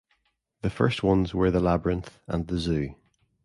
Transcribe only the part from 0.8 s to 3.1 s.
ones were the labyrinth and the zoo.